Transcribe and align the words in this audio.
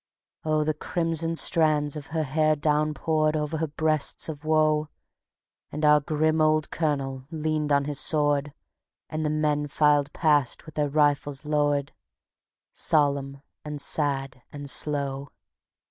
Oh, 0.43 0.63
the 0.63 0.73
crimson 0.73 1.35
strands 1.35 1.95
of 1.95 2.07
her 2.07 2.23
hair 2.23 2.55
downpoured 2.55 3.35
Over 3.35 3.57
her 3.57 3.67
breasts 3.67 4.27
of 4.29 4.43
woe; 4.43 4.87
And 5.71 5.85
our 5.85 5.99
grim 5.99 6.41
old 6.41 6.71
Colonel 6.71 7.27
leaned 7.29 7.71
on 7.71 7.85
his 7.85 7.99
sword, 7.99 8.51
And 9.11 9.23
the 9.23 9.29
men 9.29 9.67
filed 9.67 10.11
past 10.11 10.65
with 10.65 10.73
their 10.73 10.89
rifles 10.89 11.45
lowered, 11.45 11.91
Solemn 12.73 13.43
and 13.63 13.79
sad 13.79 14.41
and 14.51 14.71
slow. 14.71 15.29